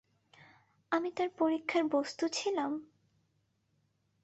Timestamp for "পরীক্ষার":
1.37-1.83